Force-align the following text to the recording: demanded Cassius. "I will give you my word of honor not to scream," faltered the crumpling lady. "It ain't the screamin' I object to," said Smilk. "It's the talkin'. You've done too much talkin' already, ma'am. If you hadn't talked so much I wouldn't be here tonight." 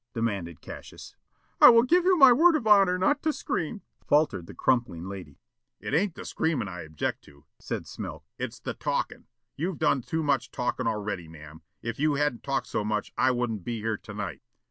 demanded 0.15 0.61
Cassius. 0.61 1.15
"I 1.61 1.69
will 1.69 1.83
give 1.83 2.05
you 2.05 2.17
my 2.17 2.33
word 2.33 2.55
of 2.55 2.65
honor 2.65 2.97
not 2.97 3.21
to 3.21 3.31
scream," 3.31 3.83
faltered 4.07 4.47
the 4.47 4.55
crumpling 4.55 5.07
lady. 5.07 5.37
"It 5.79 5.93
ain't 5.93 6.15
the 6.15 6.25
screamin' 6.25 6.67
I 6.67 6.81
object 6.81 7.21
to," 7.25 7.45
said 7.59 7.83
Smilk. 7.85 8.23
"It's 8.39 8.59
the 8.59 8.73
talkin'. 8.73 9.27
You've 9.55 9.77
done 9.77 10.01
too 10.01 10.23
much 10.23 10.49
talkin' 10.49 10.87
already, 10.87 11.27
ma'am. 11.27 11.61
If 11.83 11.99
you 11.99 12.15
hadn't 12.15 12.41
talked 12.41 12.65
so 12.65 12.83
much 12.83 13.13
I 13.15 13.29
wouldn't 13.29 13.63
be 13.63 13.79
here 13.81 13.95
tonight." 13.97 14.41